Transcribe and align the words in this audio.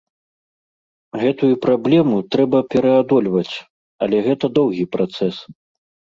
Гэтую 1.23 1.49
праблему 1.65 2.17
трэба 2.37 2.63
пераадольваць, 2.73 3.53
але 4.07 4.17
гэта 4.31 4.45
доўгі 4.59 4.85
працэс. 4.99 5.35